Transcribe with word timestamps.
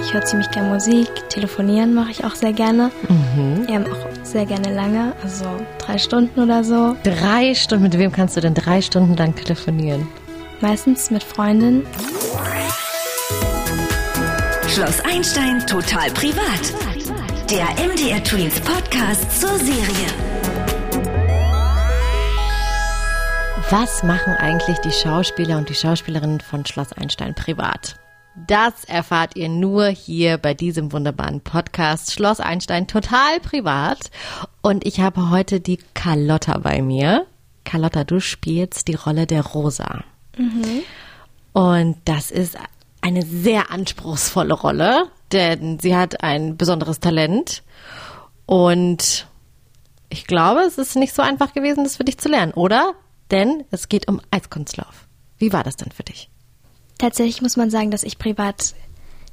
ich 0.00 0.14
höre 0.14 0.24
ziemlich 0.24 0.50
gerne 0.50 0.68
Musik, 0.70 1.08
telefonieren 1.28 1.94
mache 1.94 2.10
ich 2.10 2.24
auch 2.24 2.34
sehr 2.34 2.52
gerne. 2.52 2.90
Mhm. 3.08 3.66
Ja, 3.68 3.80
auch 3.80 4.24
sehr 4.24 4.46
gerne 4.46 4.74
lange, 4.74 5.12
also 5.22 5.44
drei 5.78 5.98
Stunden 5.98 6.40
oder 6.40 6.64
so. 6.64 6.96
Drei 7.02 7.54
Stunden? 7.54 7.84
Mit 7.84 7.98
wem 7.98 8.12
kannst 8.12 8.36
du 8.36 8.40
denn 8.40 8.54
drei 8.54 8.80
Stunden 8.80 9.16
lang 9.16 9.34
telefonieren? 9.34 10.08
Meistens 10.60 11.10
mit 11.10 11.22
Freundinnen. 11.22 11.86
Schloss 14.68 15.00
Einstein 15.04 15.66
total 15.66 16.10
privat. 16.10 16.72
Der 17.50 17.66
MDR 17.84 18.22
Twins 18.22 18.60
Podcast 18.60 19.40
zur 19.40 19.58
Serie. 19.58 20.06
Was 23.70 24.02
machen 24.02 24.34
eigentlich 24.34 24.78
die 24.78 24.90
Schauspieler 24.90 25.56
und 25.58 25.68
die 25.68 25.74
Schauspielerinnen 25.74 26.40
von 26.40 26.66
Schloss 26.66 26.92
Einstein 26.92 27.34
privat? 27.34 27.96
Das 28.36 28.84
erfahrt 28.84 29.36
ihr 29.36 29.48
nur 29.48 29.86
hier 29.88 30.38
bei 30.38 30.54
diesem 30.54 30.92
wunderbaren 30.92 31.40
Podcast 31.40 32.12
Schloss 32.12 32.40
Einstein 32.40 32.86
total 32.86 33.40
privat. 33.40 34.10
Und 34.62 34.86
ich 34.86 35.00
habe 35.00 35.30
heute 35.30 35.60
die 35.60 35.78
Carlotta 35.94 36.58
bei 36.58 36.80
mir. 36.80 37.26
Carlotta, 37.64 38.04
du 38.04 38.20
spielst 38.20 38.88
die 38.88 38.94
Rolle 38.94 39.26
der 39.26 39.44
Rosa. 39.44 40.04
Mhm. 40.36 40.82
Und 41.52 41.96
das 42.04 42.30
ist 42.30 42.56
eine 43.00 43.24
sehr 43.24 43.70
anspruchsvolle 43.70 44.54
Rolle, 44.54 45.08
denn 45.32 45.78
sie 45.80 45.96
hat 45.96 46.22
ein 46.22 46.56
besonderes 46.56 47.00
Talent 47.00 47.62
und 48.46 49.26
ich 50.08 50.26
glaube, 50.26 50.60
es 50.60 50.76
ist 50.76 50.96
nicht 50.96 51.14
so 51.14 51.22
einfach 51.22 51.52
gewesen, 51.52 51.84
das 51.84 51.96
für 51.96 52.04
dich 52.04 52.18
zu 52.18 52.28
lernen, 52.28 52.52
oder? 52.52 52.94
Denn 53.30 53.64
es 53.70 53.88
geht 53.88 54.08
um 54.08 54.20
Eiskunstlauf. 54.30 55.06
Wie 55.38 55.52
war 55.52 55.62
das 55.62 55.76
denn 55.76 55.92
für 55.92 56.02
dich? 56.02 56.28
Tatsächlich 57.00 57.40
muss 57.40 57.56
man 57.56 57.70
sagen, 57.70 57.90
dass 57.90 58.02
ich 58.02 58.18
privat 58.18 58.74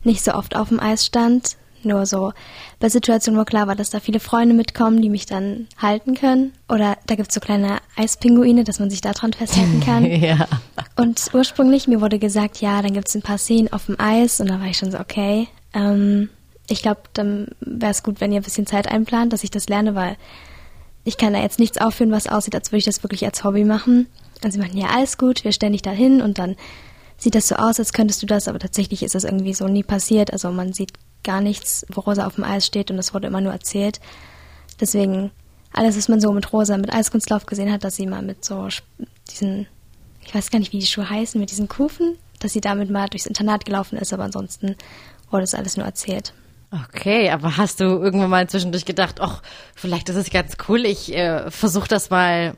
nicht 0.05 0.23
so 0.23 0.33
oft 0.33 0.55
auf 0.55 0.69
dem 0.69 0.79
Eis 0.79 1.05
stand. 1.05 1.57
Nur 1.83 2.05
so 2.05 2.31
bei 2.79 2.87
Situationen, 2.87 3.37
wo 3.39 3.43
klar 3.43 3.67
war, 3.67 3.75
dass 3.75 3.89
da 3.89 3.99
viele 3.99 4.21
Freunde 4.21 4.55
mitkommen, 4.55 5.01
die 5.01 5.09
mich 5.09 5.25
dann 5.25 5.67
halten 5.77 6.15
können. 6.15 6.53
Oder 6.69 6.97
da 7.07 7.15
gibt 7.15 7.27
es 7.27 7.35
so 7.35 7.41
kleine 7.41 7.79
Eispinguine, 7.97 8.63
dass 8.63 8.79
man 8.79 8.89
sich 8.89 9.01
da 9.01 9.11
dran 9.11 9.33
festhalten 9.33 9.81
kann. 9.81 10.05
ja. 10.21 10.47
Und 10.95 11.21
ursprünglich, 11.33 11.89
mir 11.89 11.99
wurde 11.99 12.19
gesagt, 12.19 12.61
ja, 12.61 12.81
dann 12.81 12.93
gibt 12.93 13.09
es 13.09 13.15
ein 13.15 13.21
paar 13.21 13.37
Szenen 13.37 13.71
auf 13.73 13.87
dem 13.87 13.99
Eis. 13.99 14.39
Und 14.39 14.47
da 14.49 14.61
war 14.61 14.67
ich 14.67 14.77
schon 14.77 14.91
so, 14.91 14.99
okay. 14.99 15.49
Ähm, 15.73 16.29
ich 16.69 16.81
glaube, 16.81 17.01
dann 17.11 17.49
wäre 17.59 17.91
es 17.91 18.01
gut, 18.01 18.21
wenn 18.21 18.31
ihr 18.31 18.39
ein 18.39 18.45
bisschen 18.45 18.65
Zeit 18.65 18.87
einplant, 18.87 19.33
dass 19.33 19.43
ich 19.43 19.51
das 19.51 19.67
lerne, 19.67 19.93
weil 19.93 20.15
ich 21.03 21.17
kann 21.17 21.33
da 21.33 21.41
jetzt 21.41 21.59
nichts 21.59 21.77
aufführen, 21.77 22.11
was 22.11 22.27
aussieht, 22.27 22.55
als 22.55 22.71
würde 22.71 22.79
ich 22.79 22.85
das 22.85 23.03
wirklich 23.03 23.25
als 23.25 23.43
Hobby 23.43 23.65
machen. 23.65 24.07
Und 24.41 24.51
sie 24.51 24.59
meinten, 24.59 24.77
ja, 24.77 24.87
alles 24.87 25.17
gut, 25.17 25.43
wir 25.43 25.51
stellen 25.51 25.73
dich 25.73 25.81
da 25.81 25.91
hin 25.91 26.21
und 26.21 26.39
dann 26.39 26.55
sieht 27.17 27.35
das 27.35 27.47
so 27.47 27.55
aus, 27.55 27.79
als 27.79 27.93
könntest 27.93 28.21
du 28.21 28.25
das, 28.25 28.47
aber 28.47 28.59
tatsächlich 28.59 29.03
ist 29.03 29.15
das 29.15 29.23
irgendwie 29.23 29.53
so 29.53 29.67
nie 29.67 29.83
passiert. 29.83 30.31
Also 30.31 30.51
man 30.51 30.73
sieht 30.73 30.93
gar 31.23 31.41
nichts, 31.41 31.85
wo 31.91 32.01
Rosa 32.01 32.25
auf 32.27 32.35
dem 32.35 32.43
Eis 32.43 32.65
steht 32.65 32.91
und 32.91 32.99
es 32.99 33.13
wurde 33.13 33.27
immer 33.27 33.41
nur 33.41 33.51
erzählt. 33.51 33.99
Deswegen 34.79 35.31
alles, 35.73 35.97
was 35.97 36.09
man 36.09 36.21
so 36.21 36.31
mit 36.31 36.53
Rosa, 36.53 36.77
mit 36.77 36.93
Eiskunstlauf 36.93 37.45
gesehen 37.45 37.71
hat, 37.71 37.83
dass 37.83 37.95
sie 37.95 38.07
mal 38.07 38.21
mit 38.21 38.45
so 38.45 38.67
diesen, 39.29 39.67
ich 40.21 40.33
weiß 40.33 40.49
gar 40.51 40.59
nicht, 40.59 40.73
wie 40.73 40.79
die 40.79 40.85
Schuhe 40.85 41.09
heißen, 41.09 41.39
mit 41.39 41.51
diesen 41.51 41.67
Kufen, 41.67 42.17
dass 42.39 42.53
sie 42.53 42.61
damit 42.61 42.89
mal 42.89 43.07
durchs 43.07 43.25
Internat 43.25 43.65
gelaufen 43.65 43.97
ist, 43.97 44.13
aber 44.13 44.23
ansonsten 44.23 44.75
wurde 45.29 45.43
es 45.43 45.53
alles 45.53 45.77
nur 45.77 45.85
erzählt. 45.85 46.33
Okay, 46.71 47.29
aber 47.29 47.57
hast 47.57 47.79
du 47.79 47.85
irgendwann 47.85 48.29
mal 48.29 48.49
zwischendurch 48.49 48.85
gedacht, 48.85 49.21
ach, 49.21 49.41
vielleicht 49.73 50.09
ist 50.09 50.17
es 50.17 50.29
ganz 50.29 50.57
cool, 50.67 50.85
ich 50.85 51.13
äh, 51.13 51.49
versuche 51.49 51.87
das 51.87 52.09
mal 52.09 52.55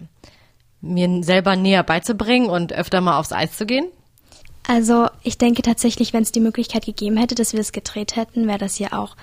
mir 0.81 1.23
selber 1.23 1.55
näher 1.55 1.83
beizubringen 1.83 2.49
und 2.49 2.73
öfter 2.73 3.01
mal 3.01 3.19
aufs 3.19 3.31
Eis 3.31 3.55
zu 3.55 3.65
gehen? 3.65 3.87
Also 4.69 5.07
ich 5.23 5.39
denke 5.39 5.63
tatsächlich, 5.63 6.13
wenn 6.13 6.21
es 6.21 6.31
die 6.31 6.39
Möglichkeit 6.39 6.85
gegeben 6.85 7.17
hätte, 7.17 7.33
dass 7.33 7.53
wir 7.53 7.59
es 7.59 7.71
gedreht 7.71 8.15
hätten, 8.15 8.47
wäre 8.47 8.59
das 8.59 8.77
ja 8.77 8.93
auch 8.93 9.15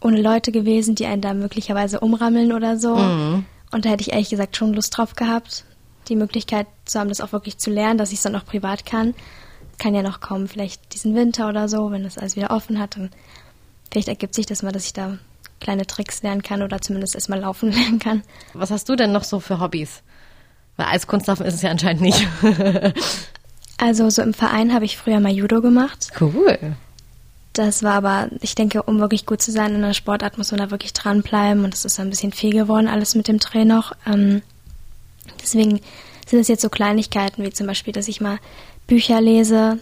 ohne 0.00 0.22
Leute 0.22 0.50
gewesen, 0.50 0.94
die 0.94 1.04
einen 1.04 1.20
da 1.20 1.34
möglicherweise 1.34 2.00
umrammeln 2.00 2.52
oder 2.52 2.78
so. 2.78 2.96
Mhm. 2.96 3.44
Und 3.70 3.84
da 3.84 3.90
hätte 3.90 4.00
ich 4.00 4.12
ehrlich 4.12 4.30
gesagt 4.30 4.56
schon 4.56 4.72
Lust 4.72 4.96
drauf 4.96 5.14
gehabt, 5.14 5.66
die 6.08 6.16
Möglichkeit 6.16 6.68
zu 6.86 6.98
haben, 6.98 7.10
das 7.10 7.20
auch 7.20 7.32
wirklich 7.32 7.58
zu 7.58 7.68
lernen, 7.68 7.98
dass 7.98 8.12
ich 8.12 8.16
es 8.16 8.22
dann 8.22 8.34
auch 8.34 8.46
privat 8.46 8.86
kann. 8.86 9.12
Kann 9.76 9.94
ja 9.94 10.00
noch 10.00 10.20
kommen, 10.20 10.48
vielleicht 10.48 10.94
diesen 10.94 11.14
Winter 11.14 11.50
oder 11.50 11.68
so, 11.68 11.90
wenn 11.90 12.04
das 12.04 12.16
alles 12.16 12.34
wieder 12.36 12.50
offen 12.50 12.78
hat. 12.78 12.96
Und 12.96 13.10
vielleicht 13.90 14.08
ergibt 14.08 14.34
sich 14.34 14.46
das 14.46 14.62
mal, 14.62 14.72
dass 14.72 14.86
ich 14.86 14.94
da 14.94 15.18
kleine 15.60 15.86
Tricks 15.86 16.22
lernen 16.22 16.42
kann 16.42 16.62
oder 16.62 16.80
zumindest 16.80 17.14
erstmal 17.14 17.40
laufen 17.40 17.72
lernen 17.72 17.98
kann. 17.98 18.22
Was 18.54 18.70
hast 18.70 18.88
du 18.88 18.96
denn 18.96 19.12
noch 19.12 19.24
so 19.24 19.38
für 19.38 19.60
Hobbys? 19.60 20.02
Weil 20.78 20.86
Eiskunstlaufen 20.86 21.44
ist 21.44 21.56
es 21.56 21.60
ja 21.60 21.70
anscheinend 21.70 22.00
nicht. 22.00 22.26
Also 23.82 24.08
so 24.10 24.22
im 24.22 24.32
Verein 24.32 24.72
habe 24.72 24.84
ich 24.84 24.96
früher 24.96 25.18
mal 25.18 25.32
Judo 25.32 25.60
gemacht. 25.60 26.12
Cool. 26.20 26.56
Das 27.52 27.82
war 27.82 27.94
aber, 27.94 28.28
ich 28.40 28.54
denke, 28.54 28.84
um 28.84 29.00
wirklich 29.00 29.26
gut 29.26 29.42
zu 29.42 29.50
sein 29.50 29.74
in 29.74 29.82
der 29.82 29.92
Sportart, 29.92 30.38
muss 30.38 30.52
man 30.52 30.60
da 30.60 30.70
wirklich 30.70 30.92
dranbleiben 30.92 31.64
und 31.64 31.74
es 31.74 31.84
ist 31.84 31.98
ein 31.98 32.08
bisschen 32.08 32.30
viel 32.30 32.52
geworden, 32.52 32.86
alles 32.86 33.16
mit 33.16 33.26
dem 33.26 33.40
Dreh 33.40 33.64
noch. 33.64 33.92
Ähm, 34.06 34.40
deswegen 35.42 35.80
sind 36.28 36.38
es 36.38 36.46
jetzt 36.46 36.62
so 36.62 36.68
Kleinigkeiten, 36.68 37.42
wie 37.42 37.50
zum 37.50 37.66
Beispiel, 37.66 37.92
dass 37.92 38.06
ich 38.06 38.20
mal 38.20 38.38
Bücher 38.86 39.20
lese, 39.20 39.78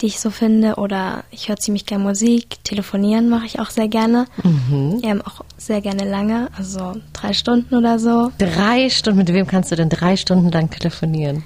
die 0.00 0.06
ich 0.06 0.20
so 0.20 0.30
finde, 0.30 0.76
oder 0.76 1.24
ich 1.30 1.50
höre 1.50 1.58
ziemlich 1.58 1.84
gerne 1.84 2.02
Musik, 2.02 2.64
telefonieren 2.64 3.28
mache 3.28 3.44
ich 3.44 3.60
auch 3.60 3.68
sehr 3.68 3.88
gerne. 3.88 4.24
Mhm. 4.42 5.02
Ja, 5.04 5.14
auch 5.26 5.44
sehr 5.58 5.82
gerne 5.82 6.08
lange, 6.08 6.48
also 6.56 6.96
drei 7.12 7.34
Stunden 7.34 7.74
oder 7.74 7.98
so. 7.98 8.32
Drei 8.38 8.88
Stunden? 8.88 9.18
Mit 9.18 9.28
wem 9.34 9.46
kannst 9.46 9.70
du 9.70 9.76
denn 9.76 9.90
drei 9.90 10.16
Stunden 10.16 10.50
lang 10.50 10.70
telefonieren? 10.70 11.44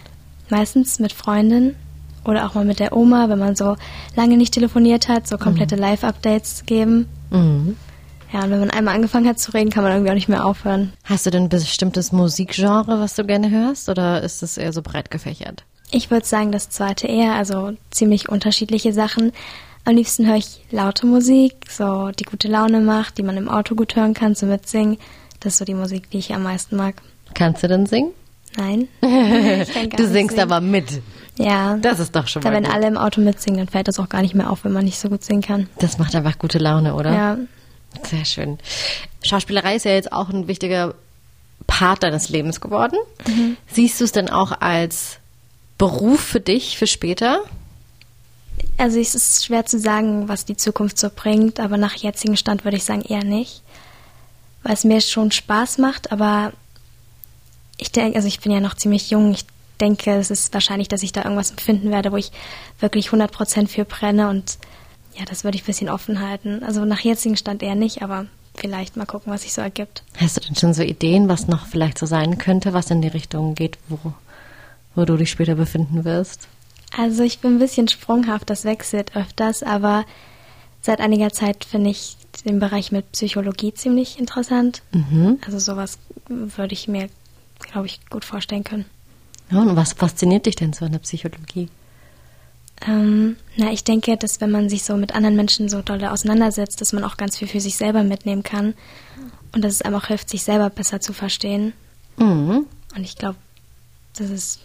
Meistens 0.48 1.00
mit 1.00 1.12
Freundinnen 1.12 1.74
oder 2.28 2.46
auch 2.46 2.54
mal 2.54 2.64
mit 2.64 2.78
der 2.78 2.94
Oma, 2.94 3.28
wenn 3.30 3.38
man 3.38 3.56
so 3.56 3.76
lange 4.14 4.36
nicht 4.36 4.52
telefoniert 4.52 5.08
hat, 5.08 5.26
so 5.26 5.38
komplette 5.38 5.76
mhm. 5.76 5.82
Live-Updates 5.82 6.64
geben. 6.66 7.08
Mhm. 7.30 7.76
Ja, 8.32 8.44
und 8.44 8.50
wenn 8.50 8.60
man 8.60 8.70
einmal 8.70 8.94
angefangen 8.94 9.26
hat 9.26 9.38
zu 9.38 9.52
reden, 9.52 9.70
kann 9.70 9.82
man 9.82 9.92
irgendwie 9.92 10.10
auch 10.10 10.14
nicht 10.14 10.28
mehr 10.28 10.44
aufhören. 10.44 10.92
Hast 11.04 11.24
du 11.24 11.30
denn 11.30 11.44
ein 11.44 11.48
bestimmtes 11.48 12.12
Musikgenre, 12.12 13.00
was 13.00 13.14
du 13.14 13.24
gerne 13.24 13.50
hörst, 13.50 13.88
oder 13.88 14.22
ist 14.22 14.42
es 14.42 14.58
eher 14.58 14.74
so 14.74 14.82
breit 14.82 15.10
gefächert? 15.10 15.64
Ich 15.90 16.10
würde 16.10 16.26
sagen, 16.26 16.52
das 16.52 16.68
zweite 16.68 17.06
eher, 17.06 17.32
also 17.32 17.72
ziemlich 17.90 18.28
unterschiedliche 18.28 18.92
Sachen. 18.92 19.32
Am 19.86 19.96
liebsten 19.96 20.26
höre 20.26 20.36
ich 20.36 20.60
laute 20.70 21.06
Musik, 21.06 21.54
so 21.70 22.10
die 22.10 22.24
gute 22.24 22.48
Laune 22.48 22.82
macht, 22.82 23.16
die 23.16 23.22
man 23.22 23.38
im 23.38 23.48
Auto 23.48 23.74
gut 23.74 23.96
hören 23.96 24.12
kann, 24.12 24.34
so 24.34 24.44
mitsingen. 24.44 24.98
Das 25.40 25.54
ist 25.54 25.58
so 25.60 25.64
die 25.64 25.72
Musik, 25.72 26.10
die 26.10 26.18
ich 26.18 26.34
am 26.34 26.42
meisten 26.42 26.76
mag. 26.76 26.96
Kannst 27.32 27.62
du 27.62 27.68
denn 27.68 27.86
singen? 27.86 28.10
Nein. 28.58 28.88
du 29.00 30.06
singst 30.06 30.36
singen. 30.36 30.40
aber 30.40 30.60
mit. 30.60 31.00
Ja. 31.38 31.76
Das 31.76 32.00
ist 32.00 32.14
doch 32.14 32.26
schon 32.26 32.42
mal. 32.42 32.52
Wenn 32.52 32.64
gut. 32.64 32.72
alle 32.72 32.88
im 32.88 32.98
Auto 32.98 33.20
mitsingen, 33.20 33.58
dann 33.58 33.68
fällt 33.68 33.88
das 33.88 33.98
auch 33.98 34.08
gar 34.08 34.22
nicht 34.22 34.34
mehr 34.34 34.50
auf, 34.50 34.64
wenn 34.64 34.72
man 34.72 34.84
nicht 34.84 34.98
so 34.98 35.08
gut 35.08 35.24
singen 35.24 35.42
kann. 35.42 35.68
Das 35.78 35.98
macht 35.98 36.14
einfach 36.14 36.38
gute 36.38 36.58
Laune, 36.58 36.94
oder? 36.94 37.12
Ja. 37.12 37.38
Sehr 38.02 38.24
schön. 38.24 38.58
Schauspielerei 39.22 39.76
ist 39.76 39.84
ja 39.84 39.92
jetzt 39.92 40.12
auch 40.12 40.28
ein 40.28 40.48
wichtiger 40.48 40.94
Part 41.66 42.02
deines 42.02 42.28
Lebens 42.28 42.60
geworden. 42.60 42.98
Mhm. 43.26 43.56
Siehst 43.68 44.00
du 44.00 44.04
es 44.04 44.12
denn 44.12 44.28
auch 44.28 44.60
als 44.60 45.18
Beruf 45.78 46.20
für 46.20 46.40
dich 46.40 46.76
für 46.76 46.86
später? 46.86 47.42
Also 48.76 48.98
es 48.98 49.14
ist 49.14 49.44
schwer 49.44 49.64
zu 49.64 49.78
sagen, 49.78 50.28
was 50.28 50.44
die 50.44 50.56
Zukunft 50.56 50.98
so 50.98 51.08
bringt, 51.14 51.60
aber 51.60 51.76
nach 51.76 51.94
jetzigem 51.94 52.36
Stand 52.36 52.64
würde 52.64 52.76
ich 52.76 52.84
sagen 52.84 53.02
eher 53.02 53.24
nicht. 53.24 53.62
Weil 54.62 54.74
es 54.74 54.84
mir 54.84 55.00
schon 55.00 55.30
Spaß 55.30 55.78
macht, 55.78 56.10
aber 56.12 56.52
ich 57.76 57.92
denke, 57.92 58.16
also 58.16 58.26
ich 58.26 58.40
bin 58.40 58.52
ja 58.52 58.60
noch 58.60 58.74
ziemlich 58.74 59.10
jung. 59.10 59.32
Ich 59.32 59.46
denke, 59.80 60.12
es 60.12 60.30
ist 60.30 60.52
wahrscheinlich, 60.54 60.88
dass 60.88 61.02
ich 61.02 61.12
da 61.12 61.22
irgendwas 61.22 61.50
empfinden 61.50 61.90
werde, 61.90 62.12
wo 62.12 62.16
ich 62.16 62.32
wirklich 62.80 63.06
100 63.06 63.30
Prozent 63.30 63.70
für 63.70 63.84
brenne 63.84 64.28
und 64.28 64.58
ja, 65.16 65.24
das 65.24 65.44
würde 65.44 65.56
ich 65.56 65.64
ein 65.64 65.66
bisschen 65.66 65.88
offen 65.88 66.20
halten. 66.20 66.62
Also 66.62 66.84
nach 66.84 67.00
jetzigem 67.00 67.36
Stand 67.36 67.62
eher 67.62 67.74
nicht, 67.74 68.02
aber 68.02 68.26
vielleicht 68.54 68.96
mal 68.96 69.06
gucken, 69.06 69.32
was 69.32 69.42
sich 69.42 69.52
so 69.52 69.60
ergibt. 69.60 70.02
Hast 70.16 70.36
du 70.36 70.40
denn 70.40 70.54
schon 70.54 70.74
so 70.74 70.82
Ideen, 70.82 71.28
was 71.28 71.48
noch 71.48 71.66
vielleicht 71.66 71.98
so 71.98 72.06
sein 72.06 72.38
könnte, 72.38 72.72
was 72.72 72.90
in 72.90 73.02
die 73.02 73.08
Richtung 73.08 73.54
geht, 73.54 73.78
wo, 73.88 73.98
wo 74.94 75.04
du 75.04 75.16
dich 75.16 75.30
später 75.30 75.54
befinden 75.54 76.04
wirst? 76.04 76.48
Also 76.96 77.22
ich 77.22 77.40
bin 77.40 77.56
ein 77.56 77.58
bisschen 77.58 77.88
sprunghaft, 77.88 78.48
das 78.48 78.64
wechselt 78.64 79.14
öfters, 79.16 79.62
aber 79.62 80.04
seit 80.80 81.00
einiger 81.00 81.32
Zeit 81.32 81.64
finde 81.64 81.90
ich 81.90 82.16
den 82.44 82.60
Bereich 82.60 82.92
mit 82.92 83.12
Psychologie 83.12 83.74
ziemlich 83.74 84.18
interessant. 84.18 84.82
Mhm. 84.92 85.38
Also 85.44 85.58
sowas 85.58 85.98
würde 86.28 86.72
ich 86.72 86.88
mir 86.88 87.08
glaube 87.60 87.86
ich, 87.86 88.00
gut 88.10 88.24
vorstellen 88.24 88.64
können. 88.64 88.84
Ja, 89.50 89.60
und 89.60 89.76
was 89.76 89.94
fasziniert 89.94 90.46
dich 90.46 90.56
denn 90.56 90.72
so 90.72 90.84
an 90.84 90.92
der 90.92 90.98
Psychologie? 90.98 91.68
Ähm, 92.86 93.36
na, 93.56 93.72
ich 93.72 93.82
denke, 93.82 94.16
dass 94.16 94.40
wenn 94.40 94.50
man 94.50 94.68
sich 94.68 94.84
so 94.84 94.96
mit 94.96 95.14
anderen 95.14 95.36
Menschen 95.36 95.68
so 95.68 95.82
doll 95.82 96.04
auseinandersetzt, 96.04 96.80
dass 96.80 96.92
man 96.92 97.04
auch 97.04 97.16
ganz 97.16 97.36
viel 97.36 97.48
für 97.48 97.60
sich 97.60 97.76
selber 97.76 98.02
mitnehmen 98.02 98.42
kann 98.42 98.74
und 99.52 99.64
dass 99.64 99.74
es 99.74 99.82
einem 99.82 99.96
auch 99.96 100.06
hilft, 100.06 100.30
sich 100.30 100.44
selber 100.44 100.70
besser 100.70 101.00
zu 101.00 101.12
verstehen. 101.12 101.72
Mhm. 102.16 102.66
Und 102.94 103.02
ich 103.02 103.16
glaube, 103.16 103.36
das 104.16 104.30
ist 104.30 104.60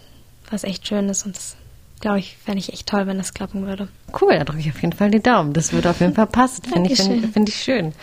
was 0.50 0.64
echt 0.64 0.88
Schönes 0.88 1.26
und 1.26 1.36
das 1.36 1.56
glaube 2.04 2.20
ich, 2.20 2.36
fände 2.44 2.60
ich 2.60 2.74
echt 2.74 2.86
toll, 2.86 3.08
wenn 3.08 3.18
das 3.18 3.34
klappen 3.34 3.66
würde. 3.66 3.88
Cool, 4.22 4.38
da 4.38 4.44
drücke 4.44 4.60
ich 4.60 4.70
auf 4.70 4.82
jeden 4.82 4.92
Fall 4.92 5.10
die 5.10 5.22
Daumen. 5.22 5.54
Das 5.54 5.72
würde 5.72 5.90
auf 5.90 6.02
jeden 6.02 6.14
Fall 6.14 6.28
passen. 6.28 6.62
Finde 6.66 6.92
ich, 6.92 7.02
find, 7.02 7.34
find 7.34 7.48
ich 7.48 7.56
schön. 7.56 7.94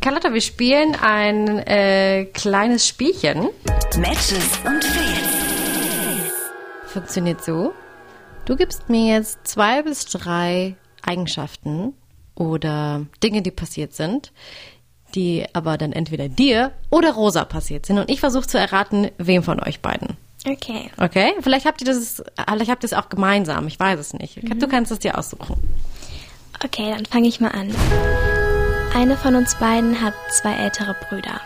Carlotta, 0.00 0.34
wir 0.34 0.40
spielen 0.40 0.96
ein 1.00 1.58
äh, 1.58 2.24
kleines 2.24 2.88
Spielchen. 2.88 3.48
Matches 3.96 4.58
und 4.64 4.84
Fails. 4.84 5.49
Funktioniert 6.92 7.44
so. 7.44 7.72
Du 8.46 8.56
gibst 8.56 8.88
mir 8.88 9.14
jetzt 9.14 9.38
zwei 9.46 9.82
bis 9.82 10.06
drei 10.06 10.74
Eigenschaften 11.02 11.94
oder 12.34 13.06
Dinge, 13.22 13.42
die 13.42 13.52
passiert 13.52 13.94
sind, 13.94 14.32
die 15.14 15.46
aber 15.52 15.78
dann 15.78 15.92
entweder 15.92 16.28
dir 16.28 16.72
oder 16.90 17.12
Rosa 17.12 17.44
passiert 17.44 17.86
sind. 17.86 17.98
Und 17.98 18.10
ich 18.10 18.18
versuche 18.18 18.46
zu 18.46 18.58
erraten, 18.58 19.10
wem 19.18 19.44
von 19.44 19.60
euch 19.60 19.80
beiden. 19.80 20.16
Okay. 20.44 20.90
Okay? 20.96 21.34
Vielleicht 21.40 21.66
habt 21.66 21.80
ihr 21.80 21.86
das, 21.86 22.24
vielleicht 22.48 22.70
habt 22.70 22.82
ihr 22.82 22.86
es 22.86 22.92
auch 22.92 23.08
gemeinsam. 23.08 23.68
Ich 23.68 23.78
weiß 23.78 24.00
es 24.00 24.12
nicht. 24.12 24.40
Du 24.60 24.66
kannst 24.66 24.90
es 24.90 24.98
dir 24.98 25.16
aussuchen. 25.16 25.56
Okay, 26.64 26.90
dann 26.90 27.06
fange 27.06 27.28
ich 27.28 27.40
mal 27.40 27.52
an. 27.52 27.72
Eine 28.94 29.16
von 29.16 29.36
uns 29.36 29.54
beiden 29.54 30.02
hat 30.02 30.14
zwei 30.30 30.54
ältere 30.54 30.96
Brüder. 31.08 31.40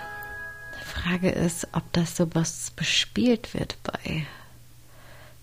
Die 0.81 0.85
Frage 0.85 1.29
ist, 1.29 1.69
ob 1.73 1.82
das 1.93 2.17
sowas 2.17 2.73
bespielt 2.75 3.52
wird 3.52 3.76
bei 3.82 4.26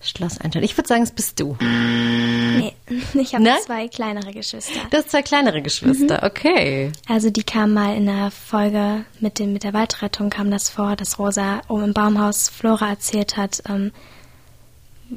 Schloss 0.02 0.38
Einstein. 0.40 0.62
Ich 0.62 0.76
würde 0.76 0.88
sagen, 0.88 1.02
es 1.02 1.10
bist 1.10 1.38
du. 1.40 1.56
Nee, 1.60 2.74
ich 3.14 3.34
habe 3.34 3.48
zwei 3.64 3.88
kleinere 3.88 4.32
Geschwister. 4.32 4.80
Du 4.90 4.96
hast 4.96 5.10
zwei 5.10 5.22
kleinere 5.22 5.62
Geschwister. 5.62 6.22
Okay. 6.22 6.92
Also 7.08 7.30
die 7.30 7.44
kam 7.44 7.72
mal 7.72 7.96
in 7.96 8.06
der 8.06 8.30
Folge 8.30 9.04
mit, 9.20 9.38
dem, 9.38 9.52
mit 9.52 9.64
der 9.64 9.72
Waldrettung 9.72 10.30
kam 10.30 10.50
das 10.50 10.68
vor, 10.68 10.96
dass 10.96 11.18
Rosa 11.18 11.62
oben 11.68 11.84
im 11.84 11.92
Baumhaus 11.94 12.48
Flora 12.48 12.88
erzählt 12.90 13.36
hat, 13.36 13.62
ähm, 13.68 13.92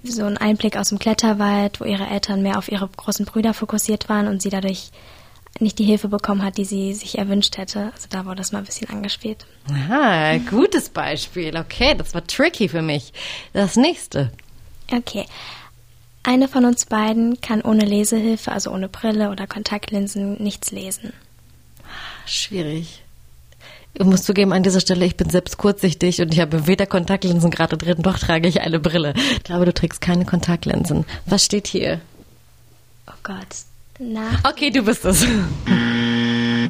so 0.03 0.25
ein 0.25 0.37
Einblick 0.37 0.77
aus 0.77 0.89
dem 0.89 0.99
Kletterwald, 0.99 1.79
wo 1.79 1.85
ihre 1.85 2.07
Eltern 2.07 2.41
mehr 2.41 2.57
auf 2.57 2.71
ihre 2.71 2.87
großen 2.87 3.25
Brüder 3.25 3.53
fokussiert 3.53 4.09
waren 4.09 4.27
und 4.27 4.41
sie 4.41 4.49
dadurch 4.49 4.91
nicht 5.59 5.79
die 5.79 5.85
Hilfe 5.85 6.09
bekommen 6.09 6.43
hat, 6.43 6.57
die 6.57 6.65
sie 6.65 6.93
sich 6.93 7.17
erwünscht 7.17 7.57
hätte. 7.57 7.91
Also 7.93 8.07
da 8.09 8.25
wurde 8.25 8.37
das 8.37 8.51
mal 8.51 8.59
ein 8.59 8.65
bisschen 8.65 8.89
angespielt. 8.89 9.45
Aha, 9.71 10.37
gutes 10.49 10.89
Beispiel. 10.89 11.55
Okay, 11.55 11.95
das 11.97 12.13
war 12.13 12.25
tricky 12.27 12.67
für 12.67 12.81
mich. 12.81 13.13
Das 13.53 13.77
nächste. 13.77 14.31
Okay. 14.91 15.25
Eine 16.23 16.47
von 16.47 16.65
uns 16.65 16.85
beiden 16.85 17.39
kann 17.41 17.61
ohne 17.61 17.85
Lesehilfe, 17.85 18.51
also 18.51 18.71
ohne 18.71 18.89
Brille 18.89 19.29
oder 19.29 19.45
Kontaktlinsen, 19.45 20.41
nichts 20.41 20.71
lesen. 20.71 21.13
Schwierig. 22.25 23.03
Ich 23.93 24.05
muss 24.05 24.23
zugeben, 24.23 24.51
an 24.51 24.63
dieser 24.63 24.81
Stelle, 24.81 25.05
ich 25.05 25.15
bin 25.15 25.29
selbst 25.29 25.57
kurzsichtig 25.57 26.21
und 26.21 26.33
ich 26.33 26.39
habe 26.39 26.67
weder 26.67 26.85
Kontaktlinsen 26.85 27.51
gerade 27.51 27.77
drin, 27.77 28.01
noch 28.03 28.19
trage 28.19 28.49
ich 28.49 28.61
eine 28.61 28.79
Brille. 28.79 29.13
Ich 29.33 29.43
glaube, 29.43 29.65
du 29.65 29.73
trägst 29.73 30.01
keine 30.01 30.25
Kontaktlinsen. 30.25 31.05
Was 31.25 31.45
steht 31.45 31.67
hier? 31.67 32.01
Oh 33.07 33.13
Gott. 33.23 33.47
Nach. 33.99 34.43
Okay, 34.43 34.71
du 34.71 34.81
bist 34.83 35.05
es. 35.05 35.25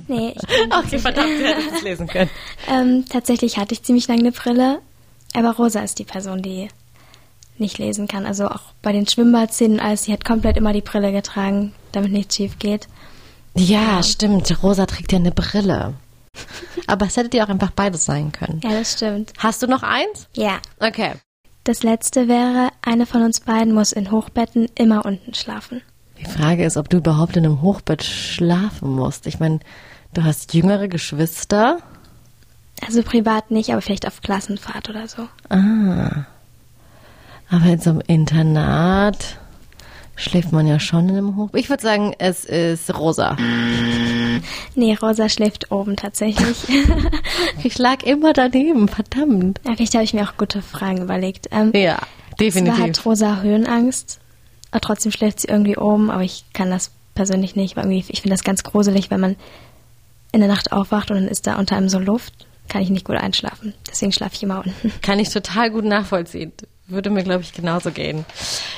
Nee, 0.08 0.36
ich 0.36 0.74
Okay, 0.74 1.00
verdammt, 1.00 1.40
du 1.40 1.48
hättest 1.48 1.78
es 1.78 1.82
lesen 1.82 2.08
können. 2.08 2.30
Ähm, 2.70 3.06
tatsächlich 3.10 3.58
hatte 3.58 3.74
ich 3.74 3.82
ziemlich 3.84 4.08
lange 4.08 4.20
eine 4.20 4.32
Brille, 4.32 4.80
aber 5.34 5.56
Rosa 5.56 5.80
ist 5.82 6.00
die 6.00 6.04
Person, 6.04 6.42
die 6.42 6.68
nicht 7.58 7.78
lesen 7.78 8.08
kann. 8.08 8.26
Also 8.26 8.48
auch 8.48 8.74
bei 8.82 8.92
den 8.92 9.08
Schwimmbadszenen 9.08 9.80
alles, 9.80 10.04
die 10.04 10.14
hat 10.14 10.26
komplett 10.26 10.58
immer 10.58 10.74
die 10.74 10.82
Brille 10.82 11.12
getragen, 11.12 11.74
damit 11.92 12.12
nichts 12.12 12.36
schief 12.36 12.60
geht. 12.60 12.88
Ja, 13.56 14.04
stimmt. 14.04 14.64
Rosa 14.64 14.86
trägt 14.86 15.12
ja 15.12 15.20
eine 15.20 15.32
Brille. 15.32 15.94
Aber 16.88 17.06
es 17.06 17.16
hättet 17.16 17.34
ihr 17.34 17.44
auch 17.44 17.50
einfach 17.50 17.72
beides 17.72 18.06
sein 18.06 18.32
können. 18.32 18.60
Ja, 18.64 18.72
das 18.72 18.94
stimmt. 18.94 19.34
Hast 19.38 19.62
du 19.62 19.68
noch 19.68 19.84
eins? 19.84 20.28
Ja. 20.36 20.60
Okay. 20.80 21.14
Das 21.64 21.82
letzte 21.82 22.28
wäre, 22.28 22.70
eine 22.84 23.06
von 23.06 23.24
uns 23.24 23.40
beiden 23.40 23.74
muss 23.74 23.92
in 23.92 24.12
Hochbetten 24.12 24.68
immer 24.76 25.06
unten 25.06 25.34
schlafen. 25.34 25.82
Die 26.20 26.26
Frage 26.26 26.64
ist, 26.64 26.78
ob 26.78 26.90
du 26.90 26.98
überhaupt 26.98 27.38
in 27.38 27.46
einem 27.46 27.62
Hochbett 27.62 28.04
schlafen 28.04 28.92
musst. 28.92 29.26
Ich 29.26 29.40
meine, 29.40 29.60
du 30.14 30.24
hast 30.24 30.54
jüngere 30.54 30.88
Geschwister. 30.88 31.80
Also 32.86 33.02
privat 33.04 33.52
nicht, 33.52 33.72
aber 33.72 33.82
vielleicht 33.82 34.06
auf 34.06 34.22
Klassenfahrt 34.22 34.90
oder 34.90 35.08
so. 35.08 35.28
Ah. 35.50 36.26
Aber 37.50 37.66
in 37.66 37.80
so 37.80 37.92
einem 37.92 38.02
Internat 38.08 39.38
schläft 40.16 40.52
man 40.52 40.66
ja 40.66 40.80
schon 40.80 41.10
in 41.10 41.18
einem 41.18 41.36
Hochbett. 41.36 41.60
Ich 41.62 41.70
würde 41.70 41.84
sagen, 41.84 42.14
es 42.18 42.46
ist 42.46 42.94
rosa. 42.98 43.36
Nee, 44.76 44.94
Rosa 45.02 45.30
schläft 45.30 45.72
oben 45.72 45.96
tatsächlich. 45.96 46.58
Ich 47.64 47.78
lag 47.80 48.04
immer 48.04 48.34
daneben, 48.34 48.88
verdammt. 48.88 49.60
ja, 49.66 49.74
vielleicht 49.76 49.96
habe 49.96 50.04
ich 50.04 50.14
mir 50.14 50.24
auch 50.24 50.38
gute 50.38 50.62
Fragen 50.62 51.02
überlegt. 51.02 51.48
Ähm, 51.52 51.72
Ja, 51.74 51.96
Zwar 51.98 52.08
definitiv. 52.40 52.80
hat 52.84 53.06
Rosa 53.06 53.42
Höhenangst, 53.42 54.20
aber 54.72 54.82
trotzdem 54.82 55.12
schläft 55.12 55.40
sie 55.42 55.48
irgendwie 55.48 55.78
oben, 55.78 56.12
aber 56.12 56.22
ich 56.24 56.44
kann 56.54 56.70
das 56.70 56.92
persönlich 57.16 57.56
nicht, 57.56 57.76
weil 57.76 57.90
ich 57.92 58.06
finde 58.08 58.30
das 58.36 58.44
ganz 58.44 58.64
gruselig, 58.64 59.10
wenn 59.10 59.20
man 59.20 59.36
in 60.32 60.42
der 60.42 60.50
Nacht 60.50 60.72
aufwacht 60.74 61.10
und 61.12 61.18
dann 61.18 61.28
ist 61.28 61.48
da 61.48 61.56
unter 61.56 61.76
einem 61.78 61.90
so 61.90 61.98
Luft, 61.98 62.34
kann 62.68 62.82
ich 62.82 62.90
nicht 62.90 63.06
gut 63.06 63.16
einschlafen. 63.16 63.74
Deswegen 63.90 64.12
schlafe 64.12 64.36
ich 64.36 64.44
immer 64.44 64.64
unten. 64.66 64.92
Kann 65.02 65.20
ich 65.20 65.30
total 65.30 65.72
gut 65.72 65.86
nachvollziehen. 65.86 66.52
Würde 66.88 67.10
mir, 67.10 67.24
glaube 67.24 67.42
ich, 67.42 67.52
genauso 67.52 67.90
gehen. 67.90 68.26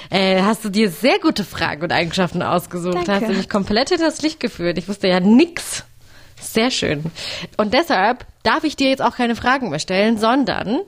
Äh, 0.10 0.42
hast 0.42 0.64
du 0.64 0.70
dir 0.70 0.90
sehr 0.90 1.20
gute 1.20 1.44
Fragen 1.44 1.84
und 1.84 1.92
Eigenschaften 1.92 2.42
ausgesucht. 2.42 2.96
Danke. 2.96 3.12
Hast 3.12 3.28
du 3.28 3.34
mich 3.34 3.50
komplett 3.50 3.90
hinter 3.90 4.06
das 4.06 4.22
Licht 4.22 4.40
geführt. 4.40 4.78
Ich 4.78 4.88
wusste 4.88 5.10
ja 5.10 5.20
nix. 5.20 5.84
Sehr 6.40 6.72
schön. 6.72 7.04
Und 7.58 7.74
deshalb 7.74 8.26
darf 8.44 8.64
ich 8.64 8.78
dir 8.78 8.90
jetzt 8.90 9.02
auch 9.02 9.16
keine 9.16 9.36
Fragen 9.36 9.70
mehr 9.70 9.80
stellen, 9.80 10.18
sondern 10.18 10.80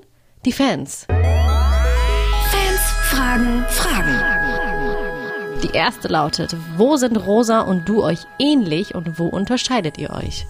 die 0.45 0.53
Fans. 0.53 1.05
Fans 1.09 2.81
fragen 3.09 3.65
Fragen. 3.67 4.39
Die 5.63 5.75
erste 5.75 6.07
lautet, 6.07 6.55
wo 6.77 6.95
sind 6.95 7.17
Rosa 7.17 7.61
und 7.61 7.89
du 7.89 8.01
euch 8.01 8.19
ähnlich 8.39 8.95
und 8.95 9.19
wo 9.19 9.25
unterscheidet 9.27 9.97
ihr 9.97 10.11
euch? 10.11 10.45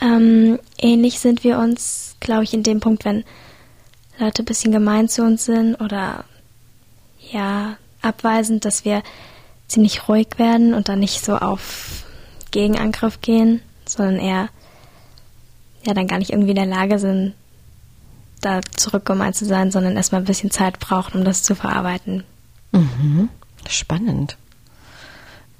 Ähm, 0.00 0.60
ähnlich 0.78 1.18
sind 1.18 1.42
wir 1.42 1.58
uns, 1.58 2.14
glaube 2.20 2.44
ich, 2.44 2.54
in 2.54 2.62
dem 2.62 2.78
Punkt, 2.78 3.04
wenn 3.04 3.24
Leute 4.18 4.42
ein 4.42 4.46
bisschen 4.46 4.72
gemein 4.72 5.08
zu 5.08 5.22
uns 5.22 5.44
sind 5.44 5.74
oder 5.76 6.24
ja, 7.30 7.76
abweisend, 8.00 8.64
dass 8.64 8.84
wir 8.84 9.02
ziemlich 9.66 10.08
ruhig 10.08 10.28
werden 10.36 10.74
und 10.74 10.88
dann 10.88 11.00
nicht 11.00 11.24
so 11.24 11.36
auf 11.36 12.04
Gegenangriff 12.50 13.20
gehen, 13.20 13.60
sondern 13.86 14.16
eher 14.16 14.48
ja 15.86 15.94
dann 15.94 16.06
gar 16.06 16.18
nicht 16.18 16.30
irgendwie 16.30 16.50
in 16.50 16.56
der 16.56 16.66
Lage 16.66 16.98
sind, 16.98 17.34
da 18.40 18.60
zurückgemeint 18.76 19.36
zu 19.36 19.44
sein, 19.44 19.70
sondern 19.70 19.96
erstmal 19.96 20.20
ein 20.20 20.26
bisschen 20.26 20.50
Zeit 20.50 20.78
brauchen, 20.78 21.18
um 21.18 21.24
das 21.24 21.42
zu 21.42 21.54
verarbeiten. 21.54 22.24
Spannend. 23.68 24.36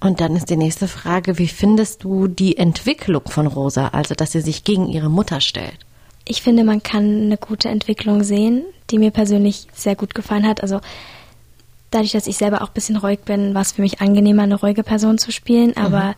Und 0.00 0.20
dann 0.20 0.36
ist 0.36 0.50
die 0.50 0.56
nächste 0.56 0.86
Frage, 0.86 1.38
wie 1.38 1.48
findest 1.48 2.04
du 2.04 2.28
die 2.28 2.58
Entwicklung 2.58 3.22
von 3.26 3.46
Rosa, 3.46 3.88
also 3.88 4.14
dass 4.14 4.32
sie 4.32 4.42
sich 4.42 4.64
gegen 4.64 4.86
ihre 4.88 5.08
Mutter 5.08 5.40
stellt? 5.40 5.78
Ich 6.26 6.42
finde, 6.42 6.64
man 6.64 6.82
kann 6.82 7.22
eine 7.22 7.36
gute 7.36 7.68
Entwicklung 7.68 8.24
sehen, 8.24 8.64
die 8.90 8.98
mir 8.98 9.10
persönlich 9.10 9.66
sehr 9.74 9.96
gut 9.96 10.14
gefallen 10.14 10.46
hat. 10.46 10.62
Also 10.62 10.80
dadurch, 11.90 12.12
dass 12.12 12.26
ich 12.26 12.36
selber 12.36 12.62
auch 12.62 12.68
ein 12.68 12.74
bisschen 12.74 12.96
ruhig 12.96 13.20
bin, 13.20 13.54
war 13.54 13.62
es 13.62 13.72
für 13.72 13.82
mich 13.82 14.00
angenehmer, 14.00 14.42
eine 14.42 14.56
ruhige 14.56 14.82
Person 14.82 15.18
zu 15.18 15.32
spielen. 15.32 15.76
Aber 15.76 16.14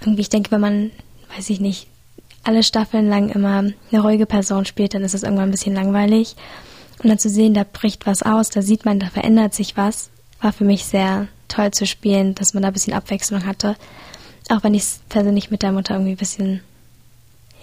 irgendwie, 0.00 0.22
ich 0.22 0.28
denke, 0.28 0.50
wenn 0.50 0.60
man, 0.60 0.90
weiß 1.36 1.50
ich 1.50 1.60
nicht, 1.60 1.86
alle 2.44 2.62
Staffeln 2.62 3.08
lang 3.08 3.28
immer 3.30 3.58
eine 3.90 4.00
ruhige 4.00 4.26
Person 4.26 4.64
spielt, 4.64 4.94
dann 4.94 5.02
ist 5.02 5.14
es 5.14 5.22
irgendwann 5.22 5.48
ein 5.48 5.52
bisschen 5.52 5.74
langweilig. 5.74 6.36
Und 7.02 7.08
dann 7.08 7.18
zu 7.18 7.28
sehen, 7.28 7.54
da 7.54 7.64
bricht 7.64 8.06
was 8.06 8.22
aus, 8.22 8.50
da 8.50 8.62
sieht 8.62 8.84
man, 8.84 9.00
da 9.00 9.08
verändert 9.08 9.54
sich 9.54 9.76
was, 9.76 10.10
war 10.40 10.52
für 10.52 10.64
mich 10.64 10.84
sehr 10.84 11.28
toll 11.48 11.70
zu 11.70 11.86
spielen, 11.86 12.34
dass 12.34 12.54
man 12.54 12.62
da 12.62 12.68
ein 12.68 12.72
bisschen 12.74 12.94
Abwechslung 12.94 13.46
hatte. 13.46 13.76
Auch 14.48 14.62
wenn 14.62 14.74
ich 14.74 14.82
es 14.82 15.00
persönlich 15.08 15.50
mit 15.50 15.62
der 15.62 15.72
Mutter 15.72 15.94
irgendwie 15.94 16.12
ein 16.12 16.18
bisschen 16.18 16.60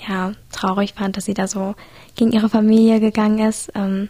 ja, 0.08 0.34
traurig 0.52 0.94
fand, 0.94 1.18
dass 1.18 1.26
sie 1.26 1.34
da 1.34 1.48
so 1.48 1.76
gegen 2.16 2.32
ihre 2.32 2.50
Familie 2.50 3.00
gegangen 3.00 3.40
ist. 3.40 3.72
Ähm, 3.76 4.10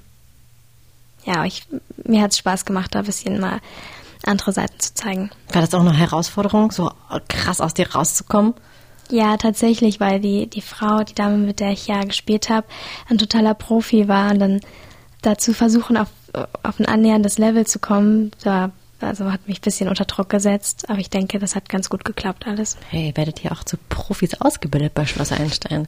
ja, 1.26 1.46
ich, 1.46 1.66
mir 2.04 2.22
hat 2.22 2.32
es 2.32 2.38
Spaß 2.38 2.66
gemacht, 2.66 2.94
da 2.96 3.00
ein 3.00 3.06
bisschen 3.06 3.40
mal 3.40 3.60
andere 4.26 4.52
Seiten 4.52 4.80
zu 4.80 4.94
zeigen. 4.94 5.32
War 5.52 5.62
das 5.62 5.74
auch 5.74 5.82
eine 5.82 5.94
Herausforderung, 5.94 6.72
so 6.72 6.92
krass 7.28 7.62
aus 7.62 7.74
dir 7.74 7.94
rauszukommen? 7.94 8.54
Ja, 9.10 9.38
tatsächlich, 9.38 10.00
weil 10.00 10.20
die, 10.20 10.48
die 10.48 10.62
Frau, 10.62 11.04
die 11.04 11.14
Dame, 11.14 11.38
mit 11.38 11.60
der 11.60 11.72
ich 11.72 11.88
ja 11.88 12.04
gespielt 12.04 12.50
habe, 12.50 12.68
ein 13.10 13.18
totaler 13.18 13.54
Profi 13.54 14.08
war 14.08 14.32
und 14.32 14.40
dann 14.40 14.62
dazu 15.22 15.54
versuchen, 15.54 15.98
auf, 15.98 16.08
auf 16.64 16.80
ein 16.80 16.86
annäherndes 16.86 17.38
Level 17.38 17.68
zu 17.68 17.80
kommen, 17.80 18.32
da 18.44 18.72
also 19.04 19.32
hat 19.32 19.48
mich 19.48 19.60
ein 19.60 19.62
bisschen 19.62 19.90
unter 19.90 20.06
Druck 20.06 20.30
gesetzt, 20.30 20.90
aber 20.90 21.00
ich 21.00 21.10
denke, 21.10 21.40
das 21.40 21.56
hat 21.56 21.70
ganz 21.70 21.90
gut 21.90 22.06
geklappt 22.06 22.48
alles. 22.48 22.78
Hey, 22.90 23.08
ihr 23.08 23.18
werdet 23.18 23.44
ja 23.44 23.52
auch 23.52 23.64
zu 23.64 23.78
Profis 23.90 24.34
ausgebildet 24.42 24.94
bei 24.94 25.06
Schloss 25.06 25.32
Einstein. 25.32 25.88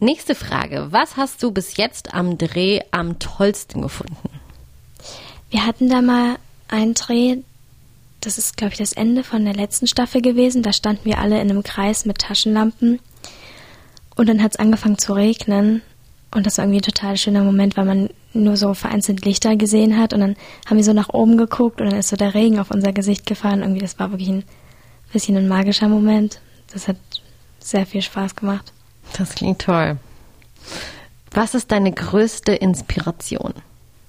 Nächste 0.00 0.34
Frage. 0.34 0.88
Was 0.90 1.16
hast 1.16 1.42
du 1.42 1.50
bis 1.50 1.76
jetzt 1.76 2.14
am 2.14 2.38
Dreh 2.38 2.80
am 2.90 3.18
tollsten 3.18 3.82
gefunden? 3.82 4.28
Wir 5.50 5.66
hatten 5.66 5.88
da 5.88 6.00
mal 6.00 6.36
einen 6.68 6.94
Dreh, 6.94 7.38
das 8.20 8.38
ist, 8.38 8.56
glaube 8.56 8.72
ich, 8.72 8.78
das 8.78 8.92
Ende 8.92 9.24
von 9.24 9.44
der 9.44 9.54
letzten 9.54 9.86
Staffel 9.86 10.22
gewesen. 10.22 10.62
Da 10.62 10.72
standen 10.72 11.04
wir 11.04 11.18
alle 11.18 11.40
in 11.40 11.50
einem 11.50 11.62
Kreis 11.62 12.06
mit 12.06 12.18
Taschenlampen. 12.18 13.00
Und 14.16 14.28
dann 14.28 14.42
hat 14.42 14.52
es 14.52 14.58
angefangen 14.58 14.98
zu 14.98 15.12
regnen. 15.12 15.82
Und 16.30 16.46
das 16.46 16.56
war 16.56 16.64
irgendwie 16.64 16.78
ein 16.78 16.94
total 16.94 17.16
schöner 17.16 17.44
Moment, 17.44 17.76
weil 17.76 17.84
man 17.84 18.10
nur 18.34 18.56
so 18.56 18.74
vereinzelt 18.74 19.24
Lichter 19.24 19.56
gesehen 19.56 19.98
hat. 19.98 20.12
Und 20.12 20.20
dann 20.20 20.36
haben 20.66 20.76
wir 20.76 20.84
so 20.84 20.92
nach 20.92 21.10
oben 21.10 21.36
geguckt 21.36 21.80
und 21.80 21.90
dann 21.90 21.98
ist 21.98 22.08
so 22.08 22.16
der 22.16 22.34
Regen 22.34 22.58
auf 22.58 22.70
unser 22.70 22.92
Gesicht 22.92 23.26
gefallen. 23.26 23.60
Irgendwie, 23.60 23.80
das 23.80 23.98
war 23.98 24.10
wirklich 24.10 24.28
ein 24.28 24.44
bisschen 25.12 25.36
ein 25.36 25.48
magischer 25.48 25.88
Moment. 25.88 26.40
Das 26.72 26.88
hat 26.88 26.96
sehr 27.60 27.86
viel 27.86 28.02
Spaß 28.02 28.36
gemacht. 28.36 28.72
Das 29.16 29.34
klingt 29.34 29.60
toll. 29.60 29.98
Was 31.32 31.54
ist 31.54 31.70
deine 31.70 31.92
größte 31.92 32.52
Inspiration? 32.52 33.54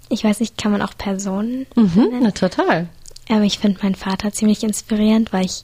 Ich 0.09 0.23
weiß 0.23 0.39
nicht, 0.39 0.57
kann 0.57 0.71
man 0.71 0.81
auch 0.81 0.97
Personen 0.97 1.65
Mhm, 1.75 2.19
na, 2.21 2.31
total. 2.31 2.87
Ähm, 3.29 3.43
ich 3.43 3.59
finde 3.59 3.79
meinen 3.81 3.95
Vater 3.95 4.31
ziemlich 4.31 4.63
inspirierend, 4.63 5.33
weil 5.33 5.45
ich 5.45 5.63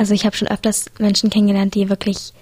also 0.00 0.14
ich 0.14 0.24
habe 0.24 0.34
schon 0.34 0.48
öfters 0.48 0.86
Menschen 0.98 1.28
kennengelernt, 1.28 1.74
die 1.74 1.90
wirklich 1.90 2.32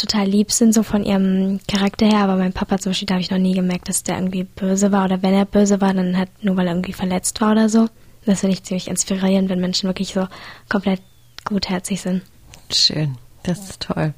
total 0.00 0.26
lieb 0.26 0.50
sind, 0.50 0.72
so 0.72 0.82
von 0.82 1.04
ihrem 1.04 1.60
Charakter 1.68 2.06
her, 2.06 2.20
aber 2.20 2.36
mein 2.36 2.52
Papa 2.52 2.78
zum 2.78 2.90
Beispiel, 2.90 3.06
da 3.06 3.14
habe 3.14 3.22
ich 3.22 3.30
noch 3.30 3.38
nie 3.38 3.54
gemerkt, 3.54 3.88
dass 3.88 4.02
der 4.02 4.16
irgendwie 4.16 4.44
böse 4.44 4.92
war 4.92 5.04
oder 5.04 5.22
wenn 5.22 5.34
er 5.34 5.44
böse 5.44 5.80
war, 5.80 5.94
dann 5.94 6.16
halt 6.16 6.30
nur 6.42 6.56
weil 6.56 6.66
er 6.66 6.72
irgendwie 6.72 6.92
verletzt 6.92 7.40
war 7.40 7.52
oder 7.52 7.68
so. 7.68 7.88
Das 8.24 8.40
finde 8.40 8.54
ich 8.54 8.62
ziemlich 8.62 8.88
inspirierend, 8.88 9.48
wenn 9.48 9.60
Menschen 9.60 9.88
wirklich 9.88 10.12
so 10.12 10.26
komplett 10.68 11.00
gutherzig 11.44 12.00
sind. 12.00 12.22
Schön, 12.70 13.16
das 13.42 13.70
ist 13.70 13.80
toll. 13.80 14.14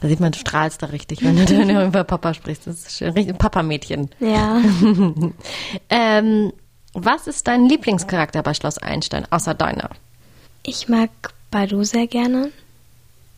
Da 0.00 0.08
sieht 0.08 0.20
man, 0.20 0.32
du 0.32 0.38
strahlst 0.38 0.82
da 0.82 0.86
richtig, 0.86 1.22
wenn 1.22 1.36
du 1.44 1.84
über 1.86 2.04
Papa 2.04 2.32
sprichst. 2.34 2.66
Das 2.66 2.76
ist 2.76 2.96
schön. 2.96 3.12
Richtig 3.12 3.38
Papa-Mädchen. 3.38 4.10
Ja. 4.18 4.60
ähm, 5.90 6.52
was 6.94 7.26
ist 7.26 7.46
dein 7.46 7.66
Lieblingscharakter 7.66 8.42
bei 8.42 8.54
Schloss 8.54 8.78
Einstein, 8.78 9.26
außer 9.30 9.54
deiner? 9.54 9.90
Ich 10.62 10.88
mag 10.88 11.10
Badu 11.50 11.84
sehr 11.84 12.06
gerne. 12.06 12.50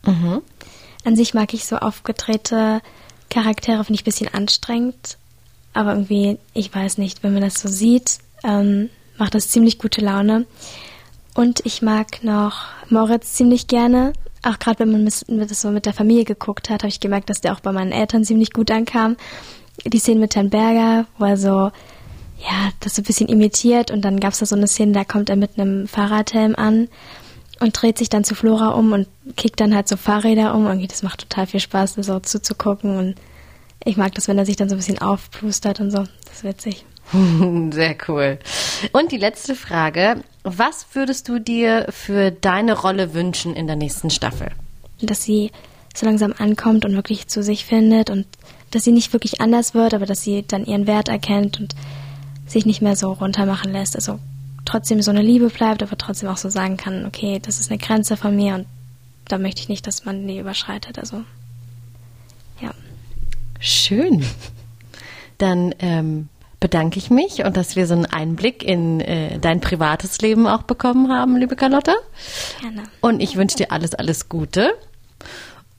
Mhm. 0.05 0.41
An 1.03 1.15
sich 1.15 1.33
mag 1.33 1.53
ich 1.53 1.65
so 1.65 1.77
aufgedrehte 1.77 2.81
Charaktere, 3.29 3.83
finde 3.83 3.95
ich 3.95 4.01
ein 4.01 4.05
bisschen 4.05 4.33
anstrengend. 4.33 5.17
Aber 5.73 5.93
irgendwie, 5.93 6.37
ich 6.53 6.73
weiß 6.73 6.97
nicht, 6.97 7.23
wenn 7.23 7.33
man 7.33 7.41
das 7.41 7.59
so 7.59 7.67
sieht, 7.67 8.19
ähm, 8.43 8.89
macht 9.17 9.35
das 9.35 9.49
ziemlich 9.49 9.79
gute 9.79 10.01
Laune. 10.01 10.45
Und 11.33 11.65
ich 11.65 11.81
mag 11.81 12.23
noch 12.23 12.65
Moritz 12.89 13.33
ziemlich 13.33 13.67
gerne. 13.67 14.13
Auch 14.43 14.59
gerade 14.59 14.79
wenn 14.79 14.91
man 14.91 15.05
das 15.05 15.61
so 15.61 15.71
mit 15.71 15.85
der 15.85 15.93
Familie 15.93 16.25
geguckt 16.25 16.69
hat, 16.69 16.83
habe 16.83 16.89
ich 16.89 16.99
gemerkt, 16.99 17.29
dass 17.29 17.41
der 17.41 17.53
auch 17.53 17.59
bei 17.59 17.71
meinen 17.71 17.91
Eltern 17.91 18.23
ziemlich 18.23 18.53
gut 18.53 18.69
ankam. 18.69 19.17
Die 19.85 19.99
Szene 19.99 20.19
mit 20.19 20.35
Herrn 20.35 20.49
Berger, 20.49 21.07
wo 21.17 21.25
er 21.25 21.37
so, 21.37 21.49
ja, 21.49 22.69
das 22.81 22.95
so 22.95 23.01
ein 23.01 23.05
bisschen 23.05 23.29
imitiert 23.29 23.89
und 23.89 24.01
dann 24.01 24.19
gab 24.19 24.33
es 24.33 24.39
da 24.39 24.45
so 24.45 24.55
eine 24.55 24.67
Szene, 24.67 24.91
da 24.91 25.03
kommt 25.03 25.29
er 25.29 25.35
mit 25.35 25.57
einem 25.57 25.87
Fahrradhelm 25.87 26.55
an 26.55 26.89
und 27.63 27.81
dreht 27.81 27.97
sich 27.97 28.09
dann 28.09 28.23
zu 28.23 28.35
Flora 28.35 28.69
um 28.69 28.91
und 28.91 29.07
kickt 29.35 29.59
dann 29.59 29.73
halt 29.73 29.87
so 29.87 29.97
Fahrräder 29.97 30.53
um. 30.53 30.67
Irgendwie, 30.67 30.87
das 30.87 31.01
macht 31.01 31.21
total 31.21 31.47
viel 31.47 31.59
Spaß, 31.59 31.95
das 31.95 32.05
so 32.05 32.19
zuzugucken 32.19 32.97
und 32.97 33.15
ich 33.85 33.97
mag 33.97 34.13
das, 34.15 34.27
wenn 34.27 34.37
er 34.37 34.45
sich 34.45 34.55
dann 34.55 34.69
so 34.69 34.75
ein 34.75 34.77
bisschen 34.77 35.01
aufplustert 35.01 35.79
und 35.79 35.91
so. 35.91 35.99
Das 36.25 36.35
ist 36.35 36.43
witzig. 36.43 36.85
Sehr 37.71 37.95
cool. 38.07 38.39
Und 38.91 39.11
die 39.11 39.17
letzte 39.17 39.55
Frage. 39.55 40.23
Was 40.43 40.87
würdest 40.93 41.29
du 41.29 41.39
dir 41.39 41.87
für 41.89 42.31
deine 42.31 42.77
Rolle 42.77 43.13
wünschen 43.13 43.55
in 43.55 43.65
der 43.65 43.77
nächsten 43.77 44.09
Staffel? 44.09 44.51
Dass 45.01 45.23
sie 45.23 45.51
so 45.95 46.05
langsam 46.05 46.33
ankommt 46.37 46.83
und 46.83 46.95
wirklich 46.95 47.27
zu 47.27 47.41
sich 47.43 47.65
findet 47.65 48.09
und 48.09 48.25
dass 48.71 48.83
sie 48.83 48.91
nicht 48.91 49.13
wirklich 49.13 49.39
anders 49.39 49.73
wird, 49.73 49.93
aber 49.93 50.05
dass 50.05 50.21
sie 50.21 50.43
dann 50.45 50.65
ihren 50.65 50.87
Wert 50.87 51.07
erkennt 51.07 51.59
und 51.59 51.75
sich 52.45 52.65
nicht 52.65 52.81
mehr 52.81 52.95
so 52.95 53.13
runtermachen 53.13 53.71
lässt. 53.71 53.95
Also 53.95 54.19
trotzdem 54.65 55.01
so 55.01 55.11
eine 55.11 55.21
Liebe 55.21 55.49
bleibt, 55.49 55.83
aber 55.83 55.97
trotzdem 55.97 56.29
auch 56.29 56.37
so 56.37 56.49
sagen 56.49 56.77
kann, 56.77 57.05
okay, 57.05 57.39
das 57.39 57.59
ist 57.59 57.69
eine 57.69 57.79
Grenze 57.79 58.17
von 58.17 58.35
mir 58.35 58.55
und 58.55 58.67
da 59.27 59.37
möchte 59.37 59.61
ich 59.61 59.69
nicht, 59.69 59.87
dass 59.87 60.05
man 60.05 60.27
die 60.27 60.37
überschreitet. 60.37 60.99
Also 60.99 61.23
ja. 62.61 62.71
Schön. 63.59 64.25
Dann 65.37 65.73
ähm, 65.79 66.29
bedanke 66.59 66.97
ich 66.97 67.09
mich 67.09 67.43
und 67.43 67.57
dass 67.57 67.75
wir 67.75 67.87
so 67.87 67.93
einen 67.93 68.05
Einblick 68.05 68.63
in 68.63 69.01
äh, 69.01 69.37
dein 69.39 69.59
privates 69.59 70.21
Leben 70.21 70.47
auch 70.47 70.63
bekommen 70.63 71.11
haben, 71.11 71.35
liebe 71.35 71.55
Carlotta. 71.55 71.93
Gerne. 72.61 72.83
Und 73.01 73.21
ich 73.21 73.35
wünsche 73.35 73.57
dir 73.57 73.71
alles, 73.71 73.93
alles 73.93 74.29
Gute. 74.29 74.71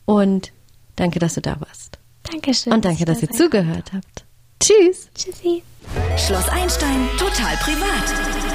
Und 0.05 0.53
danke, 0.97 1.19
dass 1.19 1.35
du 1.35 1.41
da 1.41 1.59
warst. 1.61 1.99
Dankeschön. 2.31 2.73
Und 2.73 2.85
danke, 2.85 3.07
dass 3.07 3.23
ihr 3.23 3.31
zugehört 3.31 3.93
habt. 3.95 4.25
Tschüss. 4.61 5.09
Tschüssi. 5.15 5.63
Schloss 6.17 6.49
Einstein 6.49 7.09
total 7.19 7.57
privat. 7.57 8.54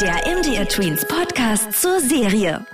Der 0.00 0.14
MDR 0.26 0.66
Tweens 0.66 1.04
Podcast 1.06 1.72
zur 1.80 2.00
Serie. 2.00 2.66